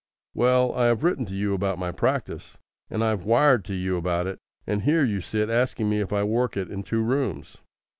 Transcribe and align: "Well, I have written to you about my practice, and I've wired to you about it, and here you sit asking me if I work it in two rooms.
"Well, 0.33 0.73
I 0.73 0.87
have 0.87 1.03
written 1.03 1.27
to 1.27 1.35
you 1.35 1.53
about 1.53 1.77
my 1.77 1.91
practice, 1.91 2.57
and 2.89 3.03
I've 3.03 3.23
wired 3.23 3.63
to 3.65 3.75
you 3.75 3.97
about 3.97 4.25
it, 4.25 4.39
and 4.65 4.81
here 4.81 5.03
you 5.03 5.21
sit 5.21 5.47
asking 5.47 5.91
me 5.91 5.99
if 5.99 6.11
I 6.11 6.23
work 6.23 6.57
it 6.57 6.71
in 6.71 6.81
two 6.81 7.03
rooms. 7.03 7.57